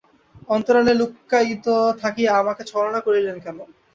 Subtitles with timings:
[0.49, 1.65] অন্তরালে লুক্কায়িত
[2.01, 3.57] থাকিয়া আমাকে ছলনা করিলেন কেন?